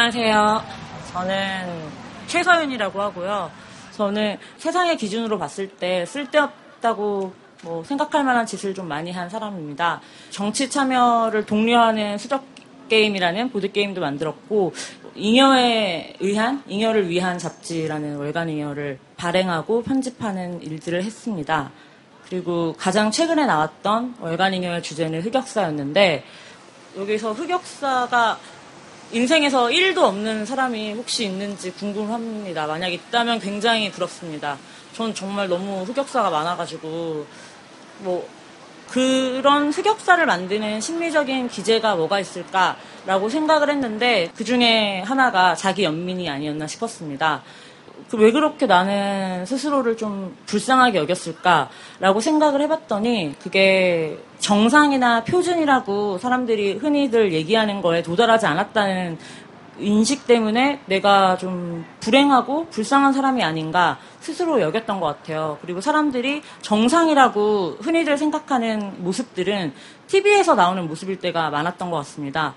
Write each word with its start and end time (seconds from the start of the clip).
안녕하세요. 0.00 0.62
저는 1.12 1.82
최서윤이라고 2.28 3.02
하고요. 3.02 3.50
저는 3.96 4.38
세상의 4.56 4.96
기준으로 4.96 5.40
봤을 5.40 5.66
때 5.66 6.06
쓸데없다고 6.06 7.32
뭐 7.64 7.82
생각할 7.82 8.22
만한 8.22 8.46
짓을 8.46 8.74
좀 8.74 8.86
많이 8.86 9.10
한 9.10 9.28
사람입니다. 9.28 10.00
정치 10.30 10.70
참여를 10.70 11.46
독려하는 11.46 12.16
수적 12.16 12.44
게임이라는 12.88 13.50
보드 13.50 13.72
게임도 13.72 14.00
만들었고 14.00 14.72
잉여에 15.16 16.14
의한 16.20 16.62
잉여를 16.68 17.08
위한 17.08 17.36
잡지라는 17.36 18.18
월간 18.18 18.50
잉여를 18.50 19.00
발행하고 19.16 19.82
편집하는 19.82 20.62
일들을 20.62 21.02
했습니다. 21.02 21.72
그리고 22.28 22.72
가장 22.78 23.10
최근에 23.10 23.46
나왔던 23.46 24.14
월간 24.20 24.54
잉여의 24.54 24.80
주제는 24.80 25.22
흑역사였는데 25.22 26.22
여기서 26.96 27.32
흑역사가 27.32 28.38
인생에서 29.10 29.68
1도 29.68 29.98
없는 29.98 30.44
사람이 30.44 30.92
혹시 30.92 31.24
있는지 31.24 31.70
궁금합니다. 31.72 32.66
만약 32.66 32.92
있다면 32.92 33.40
굉장히 33.40 33.90
부럽습니다. 33.90 34.58
전 34.92 35.14
정말 35.14 35.48
너무 35.48 35.82
흑역사가 35.84 36.28
많아가지고 36.28 37.26
뭐 38.00 38.28
그런 38.90 39.70
흑역사를 39.70 40.24
만드는 40.24 40.82
심리적인 40.82 41.48
기제가 41.48 41.96
뭐가 41.96 42.20
있을까라고 42.20 43.30
생각을 43.30 43.70
했는데 43.70 44.30
그 44.36 44.44
중에 44.44 45.02
하나가 45.06 45.54
자기 45.54 45.84
연민이 45.84 46.28
아니었나 46.28 46.66
싶었습니다. 46.66 47.42
그 48.10 48.16
왜 48.16 48.32
그렇게 48.32 48.66
나는 48.66 49.44
스스로를 49.46 49.96
좀 49.96 50.36
불쌍하게 50.46 50.98
여겼을까라고 51.00 52.20
생각을 52.20 52.62
해봤더니 52.62 53.34
그게 53.40 54.18
정상이나 54.38 55.24
표준이라고 55.24 56.18
사람들이 56.18 56.74
흔히들 56.74 57.32
얘기하는 57.32 57.82
거에 57.82 58.02
도달하지 58.02 58.46
않았다는 58.46 59.18
인식 59.78 60.26
때문에 60.26 60.80
내가 60.86 61.36
좀 61.36 61.84
불행하고 62.00 62.66
불쌍한 62.70 63.12
사람이 63.12 63.44
아닌가 63.44 63.98
스스로 64.20 64.60
여겼던 64.60 64.98
것 65.00 65.06
같아요. 65.06 65.58
그리고 65.60 65.80
사람들이 65.80 66.42
정상이라고 66.62 67.76
흔히들 67.80 68.18
생각하는 68.18 69.04
모습들은 69.04 69.72
TV에서 70.08 70.54
나오는 70.54 70.88
모습일 70.88 71.20
때가 71.20 71.50
많았던 71.50 71.90
것 71.90 71.98
같습니다. 71.98 72.54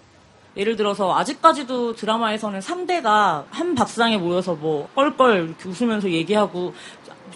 예를 0.58 0.76
들어서 0.76 1.16
아직까지도 1.16 1.96
드라마에서는 1.96 2.60
3대가 2.60 3.46
한 3.50 3.76
밥상에 3.76 4.18
모여서 4.18 4.54
뭐 4.54 4.90
껄껄 4.96 5.56
웃으면서 5.66 6.10
얘기하고 6.10 6.74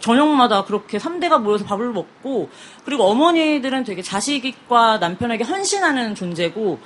저녁마다 0.02 0.66
그렇게 0.66 0.98
3대가 0.98 1.42
모여서 1.42 1.64
밥을 1.66 1.92
먹고 1.92 2.50
그리고 2.84 3.06
어머니들은 3.06 3.86
되게 3.86 4.02
자식과 4.02 4.98
남편에게 4.98 5.46
헌신하는 5.46 6.16
존재고 6.16 6.80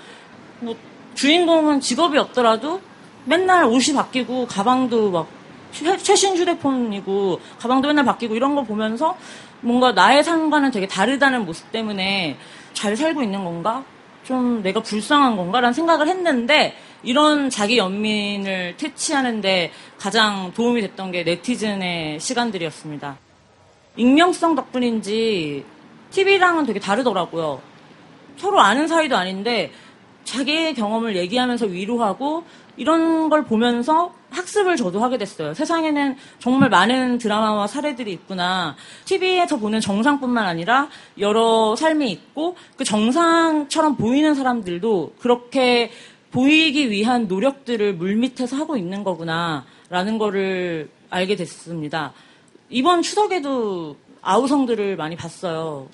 뭐 0.59 0.75
주인공은 1.15 1.81
직업이 1.81 2.17
없더라도 2.17 2.81
맨날 3.25 3.65
옷이 3.65 3.95
바뀌고 3.95 4.47
가방도 4.47 5.11
막 5.11 5.27
최신 6.03 6.37
휴대폰이고 6.37 7.39
가방도 7.59 7.87
맨날 7.87 8.05
바뀌고 8.05 8.35
이런 8.35 8.55
걸 8.55 8.65
보면서 8.65 9.17
뭔가 9.61 9.91
나의 9.91 10.23
삶과는 10.23 10.71
되게 10.71 10.87
다르다는 10.87 11.45
모습 11.45 11.71
때문에 11.71 12.37
잘 12.73 12.95
살고 12.95 13.23
있는 13.23 13.43
건가? 13.43 13.83
좀 14.23 14.61
내가 14.61 14.81
불쌍한 14.81 15.35
건가라는 15.37 15.73
생각을 15.73 16.07
했는데 16.07 16.75
이런 17.03 17.49
자기 17.49 17.77
연민을 17.77 18.75
퇴치하는데 18.77 19.71
가장 19.97 20.51
도움이 20.53 20.81
됐던 20.81 21.11
게 21.11 21.23
네티즌의 21.23 22.19
시간들이었습니다. 22.19 23.17
익명성 23.95 24.55
덕분인지 24.55 25.63
TV랑은 26.11 26.65
되게 26.65 26.79
다르더라고요. 26.79 27.61
서로 28.37 28.59
아는 28.59 28.87
사이도 28.87 29.17
아닌데 29.17 29.71
자기의 30.29 30.75
경험을 30.75 31.15
얘기하면서 31.15 31.65
위로하고 31.65 32.43
이런 32.77 33.29
걸 33.29 33.43
보면서 33.43 34.13
학습을 34.29 34.75
저도 34.75 35.01
하게 35.01 35.17
됐어요. 35.17 35.53
세상에는 35.55 36.15
정말 36.37 36.69
많은 36.69 37.17
드라마와 37.17 37.65
사례들이 37.65 38.11
있구나. 38.13 38.75
TV에서 39.05 39.57
보는 39.57 39.81
정상뿐만 39.81 40.45
아니라 40.45 40.87
여러 41.17 41.75
삶이 41.75 42.11
있고 42.11 42.55
그 42.77 42.83
정상처럼 42.83 43.97
보이는 43.97 44.35
사람들도 44.35 45.15
그렇게 45.19 45.91
보이기 46.31 46.91
위한 46.91 47.27
노력들을 47.27 47.95
물밑에서 47.95 48.55
하고 48.55 48.77
있는 48.77 49.03
거구나. 49.03 49.65
라는 49.89 50.19
거를 50.19 50.89
알게 51.09 51.35
됐습니다. 51.35 52.13
이번 52.69 53.01
추석에도 53.01 53.95
아우성들을 54.21 54.95
많이 54.95 55.15
봤어요. 55.15 55.87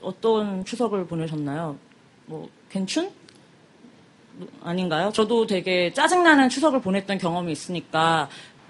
어떤 0.00 0.64
추석을 0.64 1.06
보내셨나요? 1.06 1.76
뭐, 2.26 2.48
괜춘? 2.70 3.10
아닌가요? 4.62 5.10
저도 5.12 5.46
되게 5.46 5.92
짜증나는 5.92 6.48
추석을 6.48 6.80
보냈던 6.80 7.18
경험이 7.18 7.52
있으니까 7.52 8.28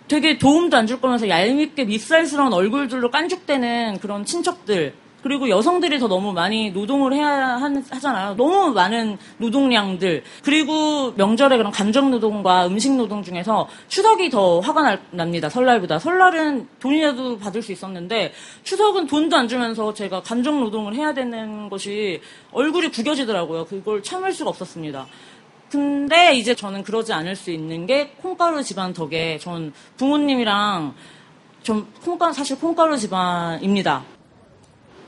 되게 0.08 0.36
도움도 0.38 0.76
안 0.76 0.86
줄 0.86 1.00
거면서 1.00 1.28
얄밉게 1.28 1.84
밉살스러운 1.84 2.52
얼굴들로 2.52 3.10
깐죽대는 3.10 3.98
그런 4.00 4.24
친척들 4.24 4.94
그리고 5.22 5.48
여성들이 5.48 6.00
더 6.00 6.08
너무 6.08 6.32
많이 6.32 6.72
노동을 6.72 7.12
해야 7.12 7.56
하잖아요. 7.56 8.34
너무 8.34 8.72
많은 8.72 9.16
노동량들. 9.38 10.24
그리고 10.42 11.12
명절에 11.12 11.56
그런 11.58 11.70
감정 11.70 12.10
노동과 12.10 12.66
음식 12.66 12.90
노동 12.96 13.22
중에서 13.22 13.68
추석이 13.86 14.30
더 14.30 14.58
화가 14.58 14.98
납니다. 15.12 15.48
설날보다. 15.48 16.00
설날은 16.00 16.66
돈이라도 16.80 17.38
받을 17.38 17.62
수 17.62 17.70
있었는데 17.70 18.32
추석은 18.64 19.06
돈도 19.06 19.36
안 19.36 19.46
주면서 19.46 19.94
제가 19.94 20.22
감정 20.22 20.58
노동을 20.58 20.96
해야 20.96 21.14
되는 21.14 21.70
것이 21.70 22.20
얼굴이 22.50 22.88
구겨지더라고요. 22.88 23.66
그걸 23.66 24.02
참을 24.02 24.32
수가 24.32 24.50
없었습니다. 24.50 25.06
근데 25.72 26.34
이제 26.34 26.54
저는 26.54 26.82
그러지 26.82 27.14
않을 27.14 27.34
수 27.34 27.50
있는 27.50 27.86
게 27.86 28.08
콩가루 28.20 28.62
집안 28.62 28.92
덕에 28.92 29.38
전 29.38 29.72
부모님이랑 29.96 30.94
좀 31.62 31.90
콩가루 32.04 32.34
사실 32.34 32.58
콩가루 32.58 32.98
집안입니다. 32.98 34.04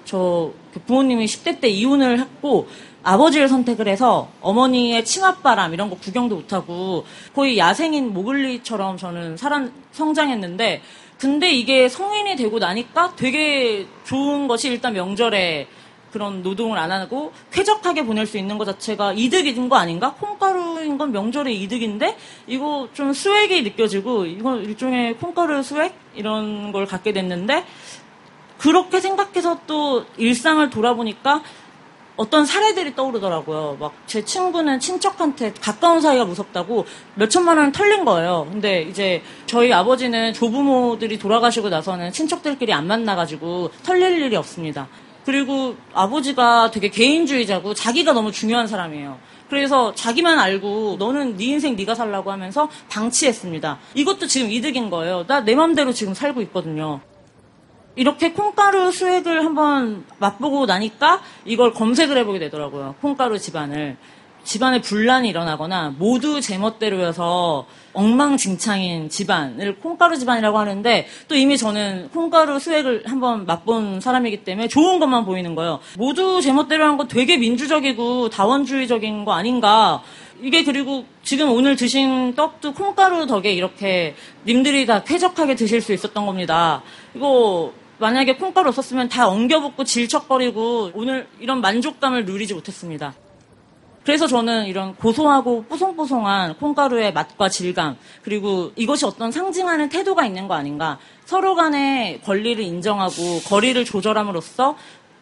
저그 0.07 0.81
부모님이 0.87 1.27
10대 1.27 1.61
때 1.61 1.69
이혼을 1.69 2.19
했고 2.19 2.67
아버지를 3.03 3.47
선택을 3.47 3.89
해서 3.89 4.31
어머니의 4.41 5.05
치맛바람 5.05 5.75
이런 5.75 5.91
거 5.91 5.97
구경도 5.97 6.37
못하고 6.37 7.05
거의 7.35 7.59
야생인 7.59 8.15
모글리처럼 8.15 8.97
저는 8.97 9.37
살아 9.37 9.69
성장했는데 9.93 10.81
근데 11.19 11.53
이게 11.53 11.91
성인이 11.91 12.37
되고 12.37 12.59
나니까 12.59 13.17
되게 13.17 13.87
좋은 14.05 14.49
것이 14.49 14.69
일단 14.71 14.95
명절에 14.95 15.69
그런 16.15 16.45
노동을 16.45 16.79
안 16.79 16.93
하고 16.93 17.33
쾌적하게 17.51 18.05
보낼 18.07 18.25
수 18.25 18.39
있는 18.39 18.57
것 18.57 18.65
자체가 18.67 19.15
이득인 19.15 19.69
거 19.69 19.75
아닌가? 19.75 20.15
콩가루인 20.15 20.97
건 20.97 21.11
명절의 21.11 21.61
이득인데 21.63 22.17
이거 22.47 22.89
좀 22.93 23.13
수액이 23.13 23.63
느껴지고 23.63 24.25
이건 24.25 24.65
일종의 24.65 25.15
콩가루 25.17 25.61
수액 25.65 25.93
이런 26.15 26.71
걸 26.71 26.87
갖게 26.87 27.13
됐는데 27.13 27.65
그렇게 28.59 29.01
생각해서 29.01 29.59
또 29.67 30.05
일상을 30.17 30.71
돌아보니까 30.71 31.43
어떤 32.17 32.47
사례들이 32.47 32.95
떠오르더라고요. 32.95 33.77
막 33.81 33.93
제 34.07 34.25
친구는 34.25 34.79
친척한테 34.79 35.53
가까운 35.61 36.01
사이가 36.01 36.25
무섭다고 36.25 36.87
몇 37.17 37.29
천만 37.29 37.57
원을 37.57 37.73
털린 37.73 38.05
거예요. 38.05 38.47
근데 38.49 38.83
이제 38.83 39.21
저희 39.47 39.73
아버지는 39.73 40.33
조부모들이 40.33 41.19
돌아가시고 41.19 41.69
나서는 41.69 42.13
친척들끼리 42.13 42.73
안 42.73 42.87
만나가지고 42.87 43.73
털릴 43.83 44.23
일이 44.23 44.37
없습니다. 44.37 44.87
그리고 45.25 45.77
아버지가 45.93 46.71
되게 46.71 46.89
개인주의자고 46.91 47.75
자기가 47.75 48.13
너무 48.13 48.31
중요한 48.33 48.67
사람이에요. 48.67 49.19
그래서 49.49 49.95
자기만 49.95 50.39
알고 50.39 50.97
너는 50.99 51.37
네 51.37 51.45
인생 51.47 51.77
네가 51.77 51.95
살라고 51.95 52.33
하면서 52.33 52.69
방치했습니다. 52.91 53.79
이것도 53.95 54.27
지금 54.27 54.51
이득인 54.51 54.91
거예요. 54.91 55.27
나 55.27 55.41
내 55.41 55.55
맘대로 55.55 55.93
지금 55.93 56.15
살고 56.15 56.41
있거든요. 56.43 57.01
이렇게 57.97 58.33
콩가루 58.33 58.91
수액을 58.91 59.45
한번 59.45 60.05
맛보고 60.19 60.67
나니까 60.67 61.21
이걸 61.45 61.73
검색을 61.73 62.17
해보게 62.19 62.39
되더라고요. 62.41 62.97
콩가루 63.01 63.39
집안을. 63.39 63.97
집안에 64.45 64.81
분란이 64.81 65.29
일어나거나 65.29 65.95
모두 65.99 66.41
제멋대로여서 66.41 67.67
엉망진창인 67.95 69.09
집안을 69.09 69.77
콩가루 69.81 70.19
집안이라고 70.19 70.59
하는데 70.59 71.07
또 71.29 71.35
이미 71.35 71.57
저는 71.57 72.11
콩가루 72.13 72.59
수액을 72.59 73.05
한번 73.07 73.47
맛본 73.47 74.01
사람이기 74.01 74.45
때문에 74.45 74.69
좋은 74.69 74.99
것만 74.99 75.25
보이는 75.25 75.55
거예요. 75.55 75.81
모두 75.97 76.41
제멋대로 76.41 76.85
한 76.85 76.95
거 76.95 77.09
되게 77.09 77.37
민주적이고 77.37 78.29
다원주의적인 78.31 79.25
거 79.25 79.33
아닌가. 79.33 80.03
이게 80.41 80.63
그리고 80.63 81.05
지금 81.25 81.51
오늘 81.51 81.75
드신 81.75 82.35
떡도 82.35 82.75
콩가루 82.75 83.27
덕에 83.27 83.53
이렇게 83.53 84.15
님들이 84.47 84.87
다 84.87 85.03
쾌적하게 85.03 85.55
드실 85.57 85.81
수 85.81 85.93
있었던 85.93 86.27
겁니다. 86.27 86.83
이거 87.15 87.73
만약에 87.99 88.37
콩가루 88.37 88.69
없었으면 88.69 89.09
다 89.09 89.29
엉겨붙고 89.29 89.85
질척거리고 89.85 90.91
오늘 90.95 91.27
이런 91.41 91.61
만족감을 91.61 92.25
누리지 92.25 92.55
못했습니다. 92.55 93.15
그래서 94.05 94.27
저는 94.27 94.67
이런 94.67 94.95
고소하고 94.95 95.65
뽀송뽀송한 95.65 96.59
콩가루의 96.59 97.15
맛과 97.15 97.49
질감, 97.49 97.97
그리고 98.23 98.71
이것이 98.77 99.07
어떤 99.07 99.33
상징하는 99.33 99.89
태도가 99.89 100.27
있는 100.27 100.47
거 100.47 100.55
아닌가. 100.55 100.99
서로 101.25 101.55
간의 101.55 102.21
권리를 102.23 102.63
인정하고 102.63 103.41
거리를 103.47 103.83
조절함으로써 103.85 104.77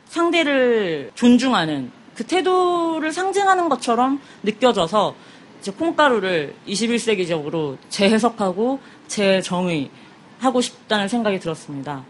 상대를 0.07 1.13
존중하는 1.15 1.93
그 2.15 2.25
태도를 2.25 3.13
상징하는 3.13 3.69
것처럼 3.69 4.21
느껴져서 4.43 5.15
이제 5.61 5.71
콩가루를 5.71 6.55
21세기적으로 6.67 7.79
재해석하고 7.89 8.81
재정의하고 9.07 10.61
싶다는 10.61 11.07
생각이 11.07 11.39
들었습니다. 11.39 12.05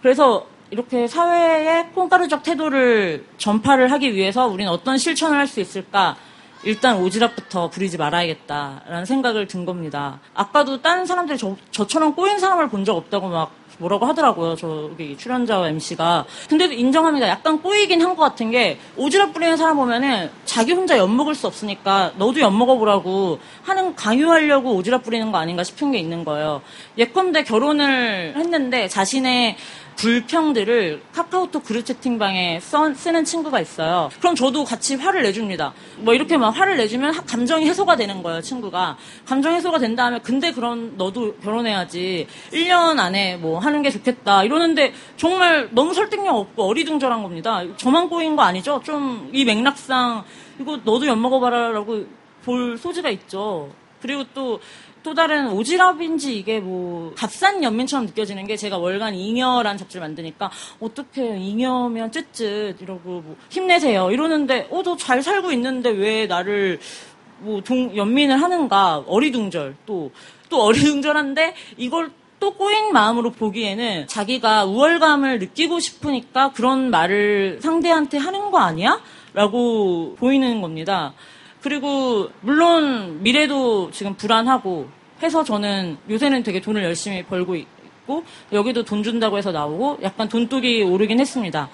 그래서 0.00 0.46
이렇게 0.72 1.06
사회의 1.06 1.86
콩가루적 1.90 2.42
태도를 2.42 3.26
전파를 3.36 3.92
하기 3.92 4.14
위해서 4.14 4.46
우리는 4.46 4.72
어떤 4.72 4.96
실천을 4.96 5.36
할 5.36 5.46
수 5.46 5.60
있을까? 5.60 6.16
일단 6.64 6.98
오지랖부터 7.02 7.70
부리지 7.70 7.98
말아야겠다라는 7.98 9.04
생각을 9.04 9.46
든 9.48 9.66
겁니다. 9.66 10.18
아까도 10.32 10.80
다른 10.80 11.04
사람들이 11.04 11.36
저, 11.36 11.56
저처럼 11.72 12.14
꼬인 12.14 12.38
사람을 12.38 12.70
본 12.70 12.84
적 12.86 12.96
없다고 12.96 13.28
막 13.28 13.50
뭐라고 13.78 14.06
하더라고요. 14.06 14.56
저기 14.56 15.16
출연자와 15.16 15.68
MC가. 15.68 16.24
근데도 16.48 16.72
인정합니다. 16.74 17.28
약간 17.28 17.60
꼬이긴 17.60 18.00
한 18.00 18.12
것 18.12 18.22
같은 18.22 18.50
게 18.50 18.78
오지랖 18.98 19.32
부리는 19.32 19.56
사람 19.56 19.76
보면은 19.76 20.30
자기 20.44 20.72
혼자 20.72 20.98
엿 20.98 21.06
먹을 21.08 21.34
수 21.34 21.46
없으니까 21.46 22.12
너도 22.18 22.40
엿 22.40 22.50
먹어보라고 22.50 23.38
하는 23.62 23.94
강요하려고 23.96 24.80
오지랖 24.82 25.02
부리는 25.02 25.32
거 25.32 25.38
아닌가 25.38 25.64
싶은 25.64 25.92
게 25.92 25.98
있는 25.98 26.24
거예요. 26.24 26.60
예컨대 26.98 27.44
결혼을 27.44 28.34
했는데 28.36 28.86
자신의 28.88 29.56
불평들을 29.96 31.02
카카오톡 31.12 31.64
그룹 31.64 31.84
채팅방에 31.84 32.60
써, 32.60 32.92
쓰는 32.94 33.24
친구가 33.24 33.60
있어요. 33.60 34.10
그럼 34.20 34.34
저도 34.34 34.64
같이 34.64 34.94
화를 34.96 35.22
내줍니다. 35.22 35.74
뭐 35.98 36.14
이렇게 36.14 36.36
막 36.36 36.50
화를 36.50 36.76
내주면 36.78 37.12
감정이 37.26 37.66
해소가 37.66 37.96
되는 37.96 38.22
거예요, 38.22 38.40
친구가. 38.40 38.96
감정 39.26 39.54
해소가 39.54 39.78
된 39.78 39.94
다음에 39.94 40.18
근데 40.20 40.50
그런 40.52 40.96
너도 40.96 41.34
결혼해야지. 41.36 42.26
1년 42.52 42.98
안에 42.98 43.36
뭐 43.36 43.58
하는 43.64 43.82
게 43.82 43.90
좋겠다. 43.90 44.44
이러는데 44.44 44.92
정말 45.16 45.68
너무 45.72 45.94
설득력 45.94 46.36
없고 46.36 46.64
어리둥절한 46.64 47.22
겁니다. 47.22 47.62
저만 47.76 48.08
꼬인 48.08 48.36
거 48.36 48.42
아니죠? 48.42 48.80
좀 48.84 49.30
이 49.32 49.44
맥락상 49.44 50.24
이거 50.60 50.76
너도 50.84 51.06
엿 51.06 51.16
먹어봐라라고 51.16 52.04
볼 52.44 52.76
소지가 52.78 53.10
있죠. 53.10 53.70
그리고 54.00 54.24
또또 54.34 55.14
다른 55.14 55.48
오지랖인지 55.50 56.32
이게 56.32 56.60
뭐 56.60 57.12
값싼 57.16 57.62
연민처럼 57.62 58.06
느껴지는 58.06 58.46
게 58.46 58.56
제가 58.56 58.78
월간 58.78 59.14
잉여란 59.14 59.76
잡지를 59.78 60.00
만드니까 60.00 60.50
어떻게 60.80 61.36
잉여면 61.36 62.10
쯧쯧 62.10 62.82
이러고 62.82 63.22
뭐 63.22 63.36
힘내세요 63.48 64.10
이러는데 64.10 64.68
어저 64.70 64.96
잘 64.96 65.22
살고 65.22 65.52
있는데 65.52 65.90
왜 65.90 66.26
나를 66.26 66.80
뭐 67.38 67.60
동, 67.62 67.96
연민을 67.96 68.40
하는가 68.42 69.04
어리둥절 69.06 69.76
또 69.86 70.10
또 70.52 70.62
어리둥절한데 70.64 71.54
이걸 71.78 72.10
또 72.42 72.50
꼬인 72.50 72.92
마음으로 72.92 73.30
보기에는 73.30 74.08
자기가 74.08 74.64
우월감을 74.64 75.38
느끼고 75.38 75.78
싶으니까 75.78 76.50
그런 76.50 76.90
말을 76.90 77.60
상대한테 77.62 78.18
하는 78.18 78.50
거 78.50 78.58
아니야? 78.58 79.00
라고 79.32 80.16
보이는 80.16 80.60
겁니다. 80.60 81.12
그리고 81.60 82.30
물론 82.40 83.22
미래도 83.22 83.92
지금 83.92 84.16
불안하고 84.16 84.88
해서 85.22 85.44
저는 85.44 85.98
요새는 86.10 86.42
되게 86.42 86.60
돈을 86.60 86.82
열심히 86.82 87.22
벌고 87.22 87.54
있고 87.54 88.24
여기도 88.50 88.84
돈 88.84 89.04
준다고 89.04 89.38
해서 89.38 89.52
나오고 89.52 90.00
약간 90.02 90.28
돈독이 90.28 90.82
오르긴 90.82 91.20
했습니다. 91.20 91.70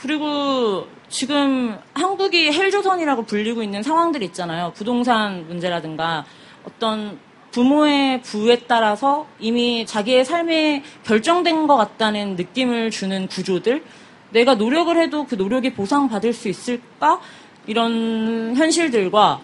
그리고 0.00 0.86
지금 1.10 1.78
한국이 1.92 2.50
헬조선이라고 2.52 3.24
불리고 3.26 3.62
있는 3.62 3.82
상황들이 3.82 4.24
있잖아요. 4.24 4.72
부동산 4.74 5.46
문제라든가 5.46 6.24
어떤 6.66 7.18
부모의 7.54 8.20
부에 8.22 8.62
따라서 8.66 9.28
이미 9.38 9.86
자기의 9.86 10.24
삶이 10.24 10.82
결정된 11.04 11.68
것 11.68 11.76
같다는 11.76 12.34
느낌을 12.34 12.90
주는 12.90 13.28
구조들. 13.28 13.84
내가 14.30 14.56
노력을 14.56 14.96
해도 15.00 15.24
그 15.24 15.36
노력이 15.36 15.72
보상받을 15.72 16.32
수 16.32 16.48
있을까? 16.48 17.20
이런 17.68 18.54
현실들과 18.56 19.40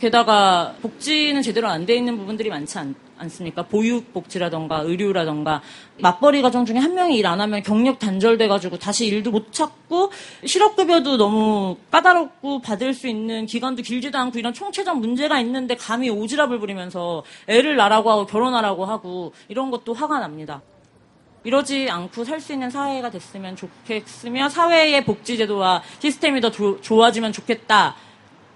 게다가 0.00 0.74
복지는 0.80 1.42
제대로 1.42 1.68
안 1.68 1.84
돼 1.84 1.94
있는 1.94 2.16
부분들이 2.16 2.48
많지 2.48 2.78
않, 2.78 2.94
않습니까? 3.22 3.62
보육복지라던가 3.64 4.80
의료라던가 4.80 5.62
맞벌이 6.00 6.42
가정 6.42 6.64
중에 6.64 6.78
한 6.78 6.94
명이 6.94 7.16
일 7.16 7.26
안 7.26 7.40
하면 7.40 7.62
경력 7.62 7.98
단절돼가지고 7.98 8.78
다시 8.78 9.06
일도 9.06 9.30
못 9.30 9.52
찾고 9.52 10.10
실업급여도 10.44 11.16
너무 11.16 11.76
까다롭고 11.90 12.60
받을 12.60 12.92
수 12.94 13.08
있는 13.08 13.46
기간도 13.46 13.82
길지도 13.82 14.18
않고 14.18 14.38
이런 14.38 14.52
총체적 14.52 14.98
문제가 14.98 15.40
있는데 15.40 15.76
감히 15.76 16.10
오지랖을 16.10 16.58
부리면서 16.60 17.22
애를 17.46 17.76
낳라고 17.76 18.10
하고 18.10 18.26
결혼하라고 18.26 18.84
하고 18.84 19.32
이런 19.48 19.70
것도 19.70 19.94
화가 19.94 20.18
납니다. 20.20 20.62
이러지 21.44 21.90
않고 21.90 22.24
살 22.24 22.40
수 22.40 22.52
있는 22.52 22.70
사회가 22.70 23.10
됐으면 23.10 23.56
좋겠으며 23.56 24.48
사회의 24.48 25.04
복지제도와 25.04 25.82
시스템이 25.98 26.40
더 26.40 26.50
조, 26.50 26.80
좋아지면 26.80 27.32
좋겠다. 27.32 27.96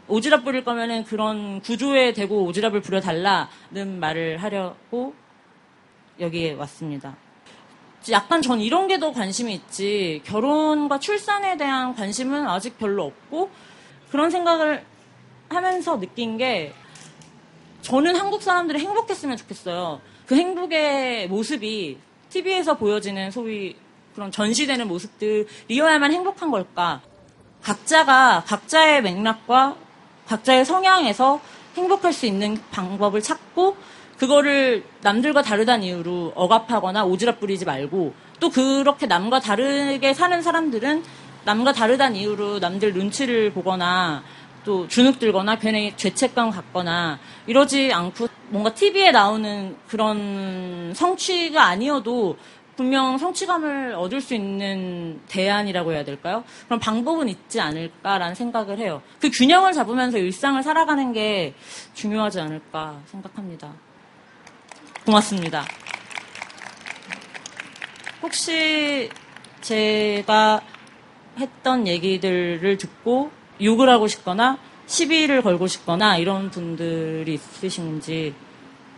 오지랖 0.09 0.45
부릴 0.45 0.65
거면은 0.65 1.05
그런 1.05 1.61
구조에 1.61 2.13
대고 2.13 2.51
오지랖을 2.51 2.83
부려달라는 2.83 3.99
말을 4.01 4.43
하려고 4.43 5.15
여기에 6.21 6.55
왔습니다. 6.55 7.17
약간 8.11 8.41
전 8.41 8.61
이런 8.61 8.87
게 8.87 8.99
더 8.99 9.13
관심이 9.13 9.53
있지 9.53 10.23
결혼과 10.25 10.99
출산에 11.01 11.57
대한 11.57 11.95
관심은 11.95 12.47
아직 12.49 12.79
별로 12.79 13.05
없고 13.05 13.51
그런 14.11 14.31
생각을 14.31 14.85
하면서 15.49 15.99
느낀 15.99 16.37
게 16.37 16.73
저는 17.83 18.17
한국 18.17 18.43
사람들이 18.43 18.79
행복했으면 18.79 19.37
좋겠어요. 19.37 20.01
그 20.27 20.37
행복의 20.37 21.29
모습이 21.29 21.99
TV에서 22.31 22.77
보여지는 22.77 23.31
소위 23.31 23.77
그런 24.15 24.31
전시되는 24.31 24.89
모습들이어야만 24.89 26.13
행복한 26.13 26.51
걸까? 26.51 27.03
각자가 27.63 28.45
각자의 28.47 29.03
맥락과 29.03 29.77
각자의 30.27 30.65
성향에서 30.65 31.41
행복할 31.77 32.13
수 32.13 32.27
있는 32.27 32.59
방법을 32.71 33.23
찾고 33.23 33.77
그거를 34.19 34.85
남들과 35.03 35.43
다르다는 35.43 35.85
이유로 35.85 36.33
억압하거나 36.35 37.05
오지랖 37.05 37.39
부리지 37.39 37.65
말고 37.65 38.15
또 38.41 38.51
그렇게 38.51 39.07
남과 39.07 39.41
다르게 39.41 40.15
사는 40.15 40.41
사람들은 40.41 41.05
남과 41.45 41.73
다르다는 41.73 42.17
이유로 42.17 42.59
남들 42.59 42.93
눈치를 42.95 43.53
보거나 43.53 44.23
또 44.65 44.89
주눅 44.89 45.21
들거나 45.21 45.59
괜히 45.59 45.97
죄책감 45.97 46.51
갖거나 46.51 47.21
이러지 47.47 47.93
않고 47.93 48.27
뭔가 48.49 48.75
TV에 48.75 49.13
나오는 49.13 49.77
그런 49.87 50.93
성취가 50.95 51.65
아니어도 51.65 52.37
분명 52.77 53.17
성취감을 53.17 53.95
얻을 53.95 54.21
수 54.21 54.35
있는 54.35 55.21
대안이라고 55.29 55.93
해야 55.93 56.05
될까요? 56.05 56.45
그런 56.67 56.79
방법은 56.79 57.29
있지 57.29 57.61
않을까라는 57.61 58.35
생각을 58.35 58.79
해요. 58.79 59.03
그 59.21 59.31
균형을 59.31 59.73
잡으면서 59.73 60.19
일상을 60.19 60.63
살아가는 60.63 61.13
게 61.13 61.55
중요하지 61.95 62.41
않을까 62.41 63.01
생각합니다. 63.07 63.73
고맙습니다. 65.07 65.65
혹시 68.23 69.09
제가 69.63 70.61
했던 71.39 71.87
얘기들을 71.87 72.77
듣고 72.77 73.31
욕을 73.63 73.89
하고 73.89 74.07
싶거나 74.07 74.59
시비를 74.87 75.43
걸고 75.43 75.67
싶거나 75.67 76.19
이런 76.19 76.51
분들이 76.51 77.35
있으신지 77.35 78.35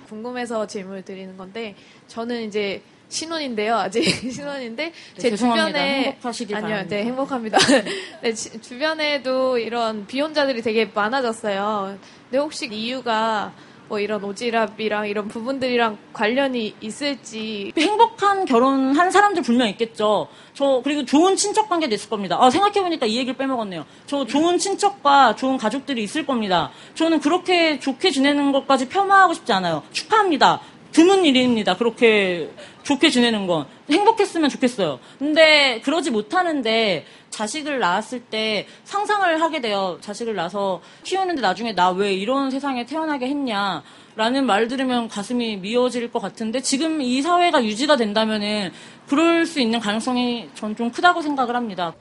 궁금해서 0.09 0.67
질문을 0.67 1.03
드리는 1.03 1.37
건데 1.37 1.75
저는 2.07 2.45
이제 2.45 2.83
신혼인데요. 3.09 3.77
아직 3.77 4.03
신혼인데 4.31 4.85
네, 4.85 5.21
제 5.21 5.35
주변에 5.35 6.05
행복하시길 6.05 6.57
아니요, 6.57 6.69
바랍니다. 6.69 6.97
네 6.97 7.05
행복합니다. 7.05 7.59
네, 8.23 8.33
지, 8.35 8.61
주변에도 8.61 9.59
이런 9.59 10.07
비혼자들이 10.07 10.63
되게 10.63 10.91
많아졌어요. 10.93 11.99
근데 12.31 12.39
혹시 12.39 12.69
이유가 12.71 13.53
뭐 13.89 13.99
이런 13.99 14.21
오지랖이랑 14.21 15.09
이런 15.09 15.29
부분들이랑 15.29 15.97
관련이 16.13 16.75
있을지 16.81 17.73
행복한 17.77 18.45
결혼한 18.45 19.11
사람들 19.11 19.43
분명 19.43 19.69
있겠죠. 19.69 20.29
저 20.53 20.83
그리고 20.85 21.05
좋은 21.05 21.37
친척 21.37 21.69
관계도 21.69 21.95
있을 21.95 22.11
겁니다. 22.11 22.37
아, 22.39 22.51
생각해 22.51 22.83
보니까 22.83 23.07
이 23.07 23.17
얘기를 23.17 23.37
빼먹었네요. 23.37 23.87
저 24.07 24.27
좋은 24.27 24.59
친척과 24.59 25.37
좋은 25.37 25.57
가족들이 25.57 26.03
있을 26.03 26.27
겁니다. 26.27 26.71
저는 26.95 27.21
그렇게 27.21 27.81
좋게 27.81 28.11
지내는 28.11 28.53
것까지 28.53 28.89
폄하하고 28.89 29.33
싶지 29.35 29.53
않아요. 29.53 29.83
축하합니다. 29.93 30.61
드문 30.93 31.25
일입니다. 31.25 31.77
그렇게 31.77 32.51
좋게 32.83 33.11
지내는 33.11 33.47
건. 33.47 33.67
행복했으면 33.91 34.49
좋겠어요. 34.51 34.99
근데 35.19 35.81
그러지 35.85 36.11
못하는데 36.11 37.05
자식을 37.31 37.79
낳았을 37.79 38.21
때 38.21 38.67
상상을 38.85 39.41
하게 39.41 39.61
돼요. 39.61 39.99
자식을 40.01 40.35
낳아서 40.35 40.81
키우는데 41.05 41.43
나중에 41.43 41.75
나 41.75 41.91
왜 41.93 42.15
이런 42.15 42.51
세상에 42.51 42.85
태어나게 42.87 43.27
했냐. 43.27 43.83
라는 44.17 44.47
말 44.47 44.67
들으면 44.67 45.09
가슴이 45.09 45.59
미어질 45.59 46.11
것 46.11 46.21
같은데 46.21 46.61
지금 46.61 47.01
이 47.01 47.23
사회가 47.23 47.65
유지가 47.65 47.97
된다면은 47.97 48.73
그럴 49.07 49.47
수 49.47 49.61
있는 49.61 49.79
가능성이 49.81 50.49
전 50.55 50.75
좀 50.75 50.91
크다고 50.91 51.23
생각을 51.23 51.55
합니다. 51.55 51.95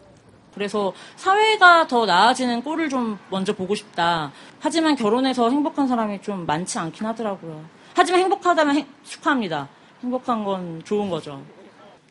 그래서 0.56 0.94
사회가 1.18 1.86
더 1.88 2.06
나아지는 2.08 2.64
꼴을 2.64 2.90
좀 2.90 3.20
먼저 3.30 3.54
보고 3.54 3.76
싶다. 3.76 4.32
하지만 4.60 4.96
결혼해서 4.96 5.52
행복한 5.52 5.88
사람이 5.88 6.22
좀 6.24 6.48
많지 6.48 6.80
않긴 6.80 7.06
하더라고요. 7.06 7.64
하지만 7.98 8.22
행복하다면 8.22 8.76
행, 8.76 8.86
축하합니다. 9.04 9.68
행복한 10.04 10.44
건 10.44 10.84
좋은 10.86 11.10
거죠. 11.10 11.44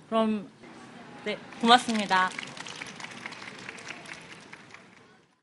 그럼, 0.08 0.48
네, 1.24 1.38
고맙습니다. 1.60 2.28